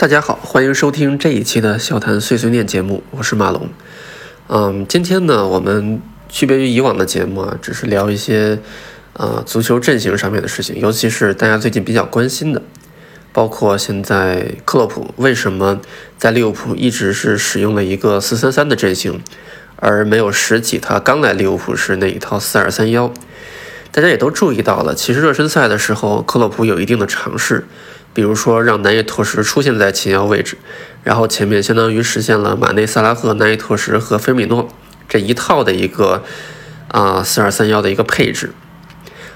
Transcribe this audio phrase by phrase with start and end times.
[0.00, 3.68] 大家好，欢迎收听这一期的笑谈碎碎念节目，我是马龙。
[4.48, 8.58] 嗯，今天呢，我们区别于以往的节目啊，只是聊一些
[9.12, 12.62] 呃足球阵型上面的事情，尤其是大家最近比较关心的，
[13.30, 15.78] 包括现在克洛普为什么
[16.16, 19.22] 在利物浦一直是使用了一个四三三的阵型，
[19.76, 23.12] 而没有拾起他刚来利物浦时那一套四二三幺。
[23.92, 27.66] 大家也都注意到了，其实热身赛的时候，克洛普有一定的尝试。
[28.12, 30.58] 比如说，让南野拓实出现在前腰位置，
[31.04, 34.68] 然后前面相当于实现了马内、萨拉赫、南野拓实和菲米诺
[35.08, 36.24] 这一套的一个
[36.88, 38.52] 啊四二三幺的一个配置。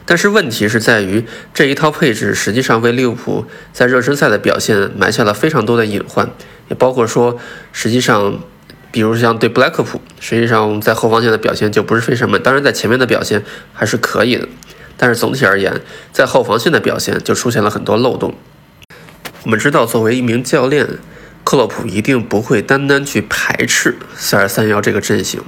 [0.06, 1.24] 但是问题是在于
[1.54, 6.28] 这一套配置实际上为利物浦在热身赛的表现埋下了非常多的隐患，
[6.68, 7.38] 也包括说，
[7.72, 8.38] 实际上，
[8.90, 14.46] 比如像对布莱克普，实际上在后防线的表现就不是非常稳，当然在前面的表现还是可以的，
[14.98, 15.80] 但是总体而言，
[16.12, 18.34] 在后防线的表现就出现了很多漏洞。
[19.44, 20.88] 我们知道，作为一名教练，
[21.44, 25.42] 克洛普一定不会单单去排斥四二三幺这个阵型。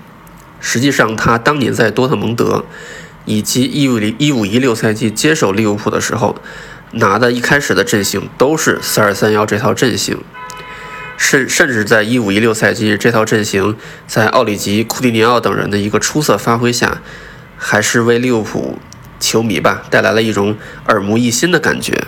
[0.61, 2.67] 实际上，他当年在多特蒙德
[3.25, 6.37] 以及一五零一五一六赛季接手利物浦的时候，
[6.93, 10.19] 拿的一开始的阵型都是四二三幺这套阵型。
[11.17, 13.75] 甚甚至在一五一六赛季，这套阵型
[14.07, 17.01] 在奥里吉、库蒂尼奥等人的一个出色发挥下，
[17.57, 18.79] 还是为利物浦
[19.19, 20.55] 球迷吧带来了一种
[20.89, 22.05] 耳目一新的感觉。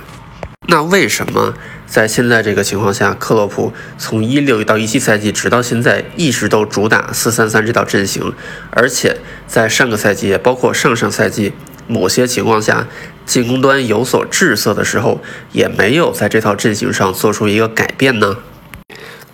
[0.71, 1.55] 那为什么？
[1.87, 8.35] 在现在这个情况下，克洛普从一六到一七赛季直到现在一直都主打四三三这套阵型，
[8.71, 11.55] 而且在上个赛季也包括上上赛季
[11.87, 12.87] 某些情况下
[13.25, 18.37] 进攻端有所滞色的时候，也没有在这套阵型上做出一个改变呢？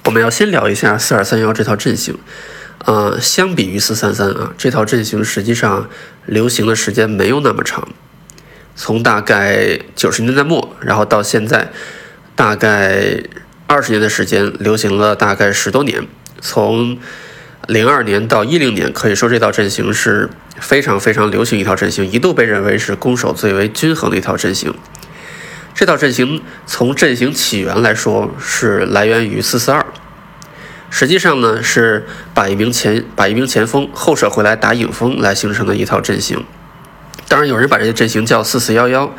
[0.04, 2.16] 我们要先聊一下四二三幺这套阵型，
[2.84, 5.88] 呃，相比于四三三啊，这套阵型实际上
[6.26, 7.88] 流行的时间没有那么长，
[8.76, 11.70] 从大概九十年代末，然后到现在。
[12.36, 13.22] 大概
[13.68, 16.04] 二十年的时间，流行了大概十多年。
[16.40, 16.98] 从
[17.68, 24.74] 零二年到一零年，可以说这套阵型是非常非常流行一套阵型，一度被认为是攻守最为均衡的一套阵型。
[25.76, 29.86] 这套阵型从阵型起源来说是来源于四四二，
[30.90, 36.44] 实际上呢是把一名前把一名前锋后撤回来打影锋来形成的一套阵型。
[37.28, 39.14] 当然，有人把这个阵型叫四四幺幺。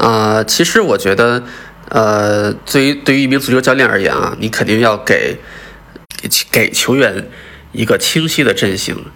[0.00, 1.42] 啊，其实我觉得。
[1.90, 5.38] 呃，对于对于一名足球教练而言啊，你肯定要给
[6.52, 7.28] 给球员
[7.72, 9.06] 一个清晰的阵型。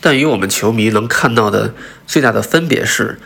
[0.00, 1.74] 但与我们球迷能看到的
[2.06, 3.18] 最大的分别是，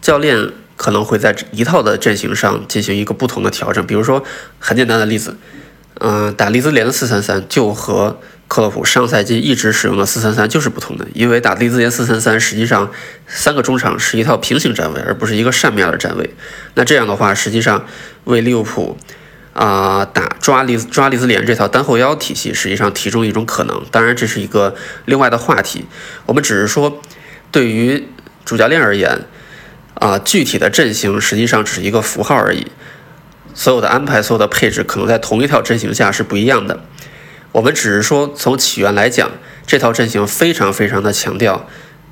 [0.00, 3.86] 教练可能会在一套的阵型上进行一个不同的调整。
[3.86, 4.24] 比如说，
[4.58, 5.36] 很简单的例子，
[6.00, 8.20] 嗯，打利兹联的四三三就和。
[8.48, 12.90] 克洛普上赛季一直使用的四三三就是不同的，因为打利兹联四三三，实际上
[13.26, 16.34] 三个中场是一套平行站位，而不是一个扇面的站位。
[16.74, 17.84] 那这样的话，实际上
[18.24, 18.96] 为利物浦
[19.52, 23.84] 啊打抓利抓利兹联这套单后腰体系，实际上提供一种可能。
[23.90, 25.84] 当然，这是一个另外的话题。
[26.24, 27.02] 我们只是说，
[27.52, 28.08] 对于
[28.46, 29.26] 主教练而言，
[29.94, 32.68] 啊，具体的阵型实际上只是一个符号而已。
[33.52, 36.80] 所有的安排，所有的配置，可能在同一套阵型下是不一样的。
[37.52, 39.30] 我们只是说，从起源来讲，
[39.66, 41.66] 这套阵型非常非常的强调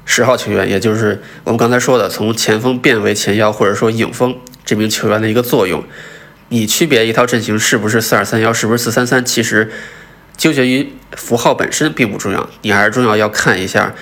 [0.06, 5.84] 十号球员，也就是我们刚才说的，从前锋变为前腰或者说影锋这名球员的一个作用。
[6.48, 9.70] 你区别一套阵型是不是四二三幺，是不是四三三，其实
[10.36, 13.94] 纠结于符号本身并不重要，你还是重要要看一下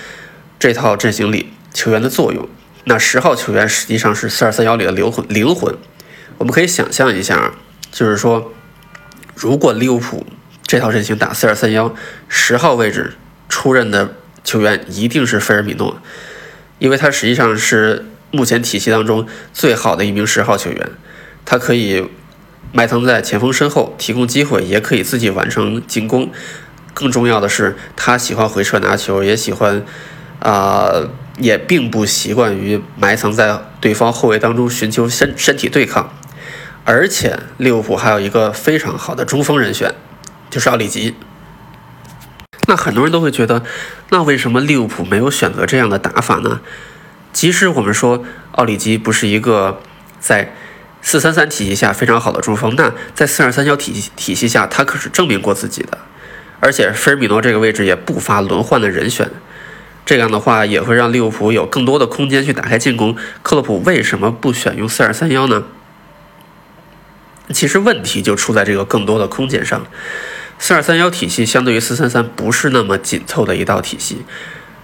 [0.57, 2.47] 这套阵型里球员的作用。
[2.85, 5.75] 那十号球员实际上是四二三幺里的灵魂，灵魂。
[6.37, 7.53] 我们可以想象一下，
[7.91, 8.53] 就是说，
[9.35, 10.25] 如果利物浦。
[10.75, 11.95] 这套阵型打四二三幺，
[12.27, 13.13] 十号位置
[13.47, 14.13] 出任的
[14.43, 16.01] 球员一定是菲尔米诺，
[16.79, 20.89] 因为他实际上是目前体系当中最好的一名十号球员，
[21.45, 22.09] 他可以
[22.73, 26.29] 埋藏在前锋身后提供机会，也可以自己完成进攻。
[26.93, 29.81] 更重要的是，他喜欢回撤拿球，也喜欢
[30.39, 30.91] 啊，
[31.39, 36.13] 也并不习惯于埋藏在对方后卫当中寻求身身体对抗。
[36.83, 39.95] 而且利物浦还有一个非常好的中锋人选。
[40.49, 41.15] 就是奥里吉，
[42.67, 43.63] 那很多人都会觉得，
[44.09, 46.61] 那为什么利物浦没有选择这样的打法呢？
[47.33, 49.81] 即使我们说奥里吉不是一个
[50.19, 50.53] 在
[51.01, 55.97] 四三三体系下非常好的中锋，那在四二三幺体系体系下，他可是证明过自己的。
[56.61, 59.29] 而且菲尔米诺这个位置也不乏轮换的人选，
[60.05, 63.15] 这样的话也会让利物浦有更多的空间去打开进攻。
[63.43, 65.65] 克洛普为什么不选用四二三幺呢？
[67.53, 69.85] 其实问题就出在这个更多的空间上。
[70.57, 74.25] 四二三幺体系相对于四三三不是那么紧凑的一道体系，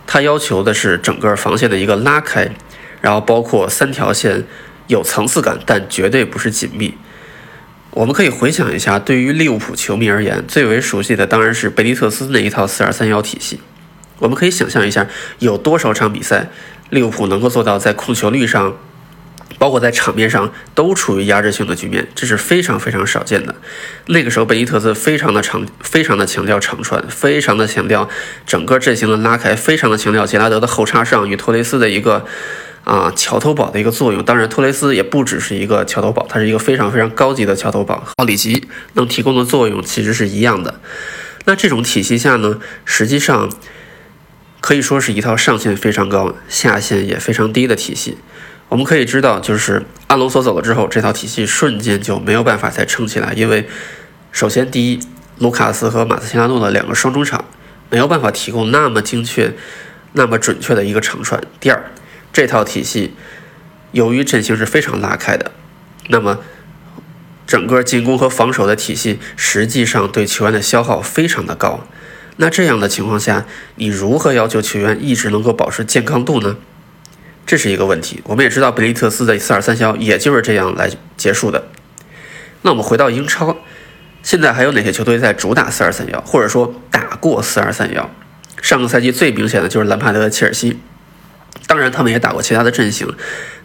[0.06, 2.52] 它要求的是整个防线的一个拉开，
[3.02, 4.44] 然后包括三条线
[4.88, 6.96] 有层次感，但绝对不是紧密。
[7.92, 13.60] 我们可以回想一下，对于利物浦球迷而言，最为熟悉的当然是贝尼特斯那一套四二三幺体系。
[14.20, 15.08] 我们可以想象一下，
[15.40, 16.50] 有多少场比赛，
[16.90, 18.78] 利物浦能够做到在控球率上。
[19.58, 23.56] 包括在场面上都处于压制性的局面，这是非常非常少见的。
[24.08, 28.10] 那个时候，贝尼特斯非常的长，非常的强调长传，非常的强调
[28.46, 32.26] 整个阵型的拉开，非常的强调杰拉德的后插上与托雷斯的一个
[32.84, 34.24] 啊桥头堡的一个作用。
[34.24, 38.08] 当然，托雷斯也不只是一个桥头堡，他是一个非常非常高级的桥头堡。
[38.18, 40.80] 奥里吉能提供的作用其实是一样的。
[41.46, 43.50] 那这种体系下呢，实际上
[44.60, 48.18] 可以说是一套上限非常高、下限也非常低的体系。
[48.72, 53.34] 我们可以知道，就是阿隆索走了之后，这套体系瞬间就没有办法再撑起来。
[53.34, 53.68] 因为，
[54.32, 55.00] 首先第一，
[55.40, 57.44] 卢卡斯和马斯切拉诺的两个双中场
[57.90, 59.54] 没有办法提供那么精确、
[60.14, 61.44] 那么准确的一个长传。
[61.60, 61.92] 第二，
[62.32, 63.14] 这套体系
[63.92, 65.52] 由于阵型是非常拉开的，
[66.08, 66.40] 那么
[67.46, 71.86] 整个进攻和防守的体系实际上对球员的消耗非常的高。
[72.38, 73.46] 那这样的情况下，
[73.76, 76.56] 你如何要求球员一直能够保持健康度呢？
[77.52, 81.68] 这是一个问题，我们也知道贝利特斯的四二三消也就是这样来结束的。
[82.62, 83.58] 那我们回到英超，
[84.24, 88.10] 现在还有哪些球队在主打四二三幺，或者说打过四二三幺？
[88.62, 90.80] 上个赛季最明显的就是兰帕德的切尔西，
[91.68, 93.14] 当然他们也打过其他的阵型，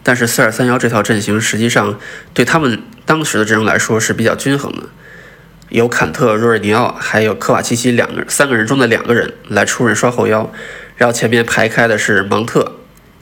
[0.02, 1.96] 但是四二三幺这套阵型实际上
[2.34, 4.88] 对他们当时的阵容来说是比较均衡的，
[5.68, 10.52] 有坎特、若尔尼奥还有科瓦契奇两个三个人中的两个人来出任双后腰，
[10.96, 12.75] 然后前面排开的是芒特。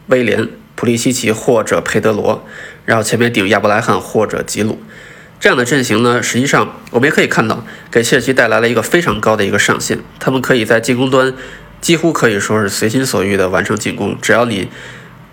[0.06, 2.46] 威廉、普利西奇或者佩德罗，
[2.84, 4.78] 然后前面顶亚伯莱罕或者吉鲁，
[5.40, 9.98] 这样的阵型呢，实际上我们也可以看到，给切尔西带来了一个非常高的一个上限。
[10.18, 11.32] 他们可以在进攻端
[11.80, 14.68] 几乎可以说是随心所欲的完成进攻，只要你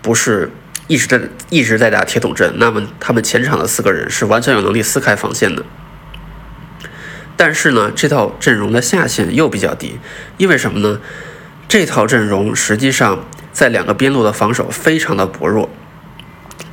[0.00, 0.50] 不是
[0.86, 1.20] 一直在
[1.50, 5.62] 一直在打铁桶阵，那么他们前场的四个人是完全有能力撕开防线的。
[7.36, 9.98] 但是呢，这套阵容的下限又比较低，
[10.38, 11.00] 因为什么呢？
[11.68, 13.26] 这套阵容实际上。
[13.62, 15.70] 在两个边路的防守非常的薄弱，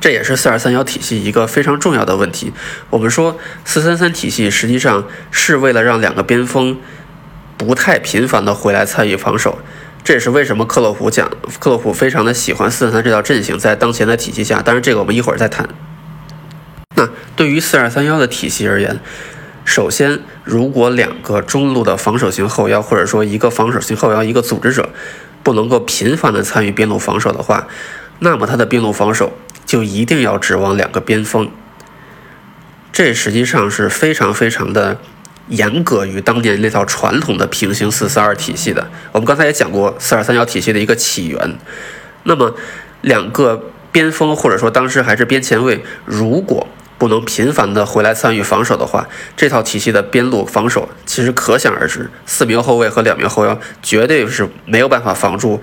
[0.00, 2.52] 这也是四二三幺体系一个非常重要的问题。
[2.90, 6.80] 我们说四三三体系实际上是为了让两个边锋
[7.56, 9.60] 不太频繁的回来参与防守，
[10.02, 15.68] 这也是为什么克洛普讲克洛普非常的喜欢四三三这套阵型，在当前的体系下，当然这个我们一会儿再谈。
[16.96, 18.98] 那对于四二三幺的体系而言，
[19.64, 24.88] 首先如果两个中路的防守型后腰，或者说一个防守型后腰，一个组织者。
[25.42, 27.66] 不能够频繁的参与边路防守的话，
[28.18, 29.32] 那么他的边路防守
[29.64, 31.50] 就一定要指望两个边锋。
[32.92, 34.98] 这实际上是非常非常的
[35.48, 38.90] 严格于当年那套传统的平行四四二体系的。
[39.12, 41.56] 我们刚才也讲过四二三幺体系的一个起源。
[42.24, 42.54] 那么
[43.00, 46.66] 两个边锋或者说当时还是边前卫，如果
[47.00, 55.62] 不能频繁的回来参与防守的话，这套体系的边路防守其实可想而知，四名后卫和两名后腰绝对是没有办法防住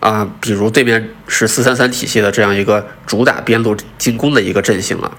[0.00, 0.26] 啊。
[0.40, 5.18] 比如对面是四三三体系的这样一个主打边路进攻的一个阵型了。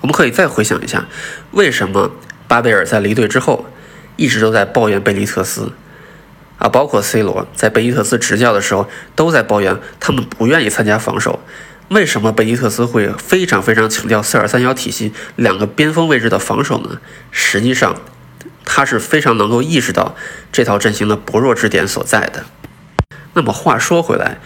[0.00, 1.06] 我们可以再回想一下，
[1.52, 2.10] 为什么
[2.48, 3.66] 巴贝尔在离队之后
[4.16, 5.72] 一直都在抱怨贝尼特斯
[6.58, 11.38] 啊，包括 C 罗在贝尼特斯执教的时候都在抱怨他们不愿意参加防守。
[11.90, 17.00] 为什么贝尼特斯会非常非常强调四二三幺体系两个边锋位置的防守呢？
[17.32, 18.00] 实际上，
[18.64, 20.14] 他是非常能够意识到
[20.52, 22.44] 这套阵型的薄弱之点所在的。
[23.34, 24.38] 那么话说回来，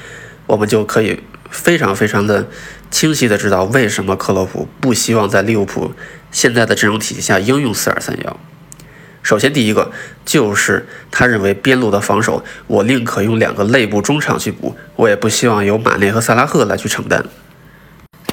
[0.47, 2.49] 我们就可以非常非常的
[2.91, 5.93] 清晰的知道为什么克洛普不希望在利物浦
[6.31, 8.41] 现在的阵容体系下应用四二三幺。
[9.25, 9.91] 首先，第一个
[10.27, 17.25] 就是他认为边路的防守，我宁可用两个内部中场去补，我也不希望由马内和萨拉赫来去承担。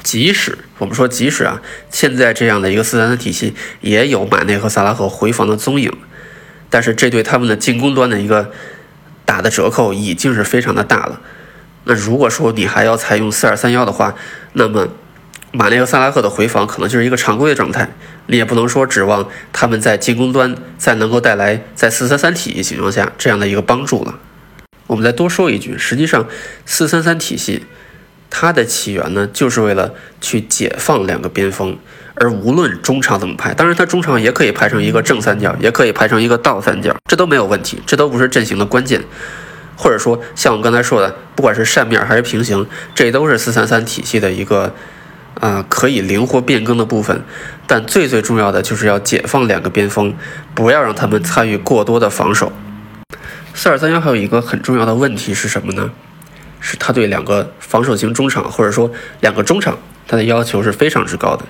[0.02, 5.90] 即使我们说，即使啊，现在这样的一个四三三体系也有马内和萨拉赫回防的踪影，
[6.68, 8.52] 但是这对他们的进攻端的一个
[9.24, 11.22] 打的折扣已经是非常的大了。
[11.84, 14.14] 那如果说你还要采用四二三幺的话，
[14.52, 14.86] 那么。
[15.54, 17.86] 马内和萨拉赫的回防可能就是一个常规的状态，
[18.26, 24.14] 你也不能说指望他们在进攻端再能够带来在四三三体系情况下这样的一个帮助了。
[24.86, 26.26] 我们再多说一句，实际上
[26.64, 27.66] 四三三体系
[28.30, 29.92] 它的起源呢，就是为了
[30.22, 31.76] 去解放两个边锋，
[32.14, 39.02] 而无论中场怎么排，当然它中场也可以排成一个正三角，也可以排成一个倒三角，这都没有问题，这都不是阵型的关键。
[39.76, 44.74] 或者说像我们刚才说的，不管是扇面还是平行，这都是四三三体系的一个。
[45.42, 47.20] 啊，可以灵活变更的部分，
[47.66, 50.14] 但最最重要的就是要解放两个边锋，
[50.54, 52.52] 不要让他们参与过多的防守。
[53.52, 55.90] 四二三幺还有一个很重要的问题是什么呢？
[56.60, 61.44] 是他对两个防守型中场或者说两个中场，他的要求是非常之高的。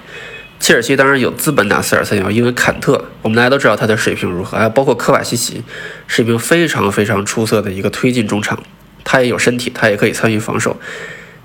[0.59, 5.63] 切尔西当然有资本打四二三幺，因为坎特，我们大家都知道他的水平如何，还有包括科瓦西奇，
[6.07, 8.63] 是一名非常非常出色的一个推进中场，
[9.05, 10.79] 他也有身体，他也可以参与防守。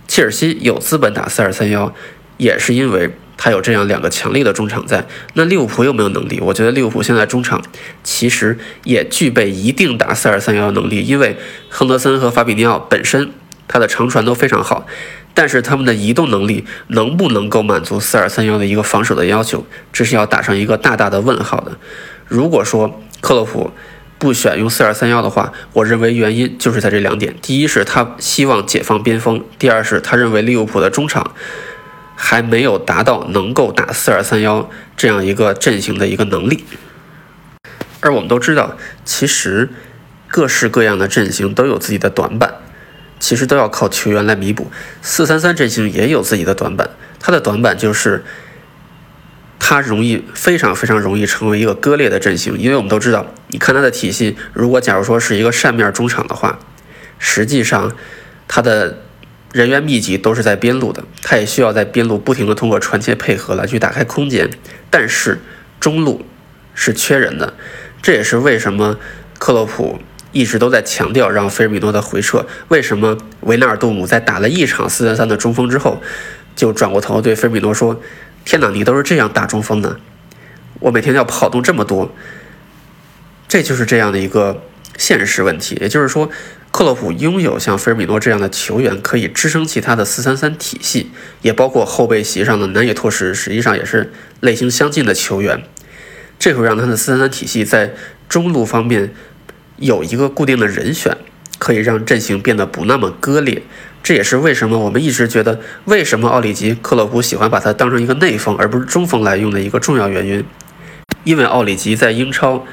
[0.08, 1.94] 切尔西有资本打四二三幺，
[2.38, 5.06] 也是因为他有这样两个强力的中场在。
[5.34, 6.40] 那利物浦有没有能力？
[6.42, 7.62] 我觉得利物浦现在中场
[8.04, 11.38] 其实也具备一定打四二三幺的能力，因为
[11.70, 13.32] 亨德森和法比尼奥本身
[13.68, 14.88] 他的长传都非常好。
[15.34, 19.64] 但是他们的移动能力能不能够满足四二三幺的一个防守的要求，
[19.94, 21.78] 这是要打上一个大大的问号的。
[22.26, 23.70] 如果说克洛普
[24.18, 31.36] 不选用四二三幺的话，我认为原因就是在这两点：第一是他希望解放边锋；第二是他认为利物浦的中场
[32.18, 36.66] 还没有达到能够打四二三幺这样一个阵型的一个能力。
[38.02, 39.70] 而我们都知道，其实
[40.28, 42.56] 各式各样的阵型都有自己的短板。
[43.20, 44.70] 其实都要靠球员来弥补。
[45.02, 46.88] 四三三阵型也有自己的短板，
[47.20, 48.24] 它的短板就是
[49.58, 52.56] 它容易非常非常容易成为一个割裂的阵型。
[52.60, 56.60] 因为我们都知道，你看它的体系，如果假如说是一个扇面中场的话，
[57.18, 57.92] 实际上
[58.48, 59.02] 它的
[59.52, 64.50] 人员密集都是在边路的，他也需要在边路不停的通过传切配合来去打开空间。
[64.90, 65.40] 但是
[65.80, 66.26] 中路
[66.74, 67.54] 是缺人的，
[68.02, 68.98] 这也是为什么
[69.40, 70.00] 克洛普。
[70.34, 72.46] 一直都在强调让菲尔米诺的回撤。
[72.68, 76.00] 为什么维纳尔杜姆在打了一场四三三的中锋之后，
[76.56, 78.00] 就转过头对菲尔米诺说
[78.46, 80.00] ：“天哪，你都是这样打中锋的，
[80.80, 82.14] 我每天要跑动这么多。”
[83.48, 84.62] 这就是这样的一个
[84.98, 85.78] 现实问题。
[85.82, 86.30] 也就是说，
[86.78, 91.10] 克洛普拥有像菲尔米诺这样的球员，可以支撑起他的四三三体系，
[91.42, 95.64] 也包括后备席上的南野拓实，实际上也是类型相近的球员。
[96.38, 97.96] 这会让他的四三三体系在
[98.30, 99.12] 中路方面。
[99.78, 101.18] 有一个固定的人选，
[101.58, 103.64] 可以让阵型变得不那么割裂。
[104.04, 110.46] 这也是为什么我们一直觉得，为什么奥里吉克洛普喜欢把他当成一个内锋而不是中锋来用的一个重要原因。
[111.24, 112.68] 因为奥里吉在英超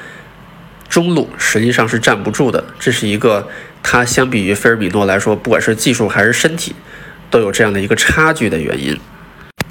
[0.90, 3.49] 中路实际上是站不住的，这是一个
[3.84, 6.74] 他相比于菲尔米诺来说，不管是技术还是身体，
[7.30, 8.98] 都有这样的一个差距的原因。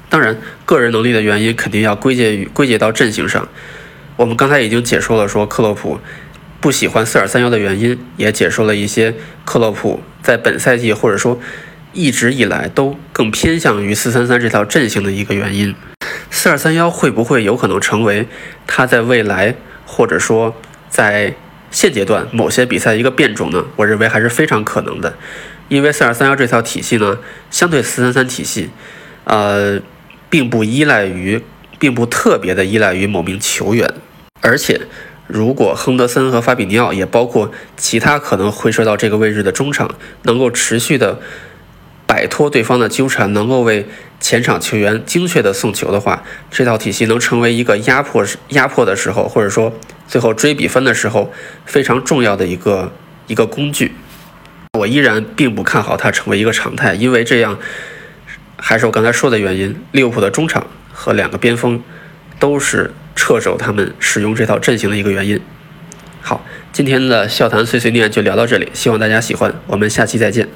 [0.08, 3.46] 当然，个人能力的原因肯定要归结于归结到阵型上。
[4.16, 6.00] 我们刚才已经解说了，说克洛普。
[6.60, 11.38] 不喜欢四二三幺的原因，也解说了一些克洛普在本赛季或者说
[11.92, 15.74] 一直以来都更偏向于四三三这套阵型的一个原因。
[16.30, 18.26] 四二三幺会不会有可能成为
[18.66, 19.54] 他在未来
[19.84, 20.54] 或者说
[20.88, 21.34] 在
[21.74, 23.66] 现阶段某些比赛一个变种呢？
[23.74, 25.14] 我认为还是非常可能的，
[25.68, 27.18] 因为四二三幺这套体系呢，
[27.50, 28.70] 相对四三三体系，
[29.24, 29.80] 呃，
[30.30, 31.42] 并不依赖于，
[31.80, 33.92] 并不特别的依赖于某名球员，
[34.40, 34.82] 而且。
[35.26, 39.90] 如果亨德森和法比尼奥，也包括其他可能会射到这个位置的中场，
[40.24, 41.18] 能够持续的
[42.06, 43.86] 摆脱对方的纠缠，能够为
[44.20, 49.72] 前场球员精确的送球的话，这套体系能成为一个压迫压迫的时候，或者说
[50.06, 51.32] 最后追比分的时候
[51.64, 52.92] 非常重要的一个
[53.26, 53.94] 一个工具。
[54.78, 57.58] 我依然并不看好它成为一个常态，因为这样
[58.56, 61.82] 还是我刚才说的原因，利物浦的中场和两个边锋
[62.38, 62.92] 都是。
[63.16, 65.40] 撤走他们使用这套阵型的一个原因。
[66.20, 70.48] 好，今天的笑谈碎碎念就聊到这里，希望大家喜欢，我们下期再见。